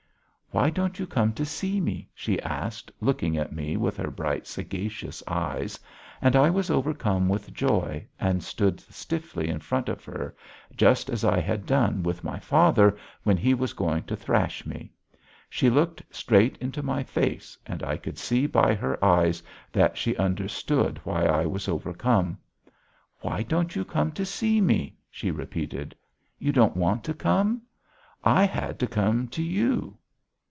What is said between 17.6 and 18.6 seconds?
and I could see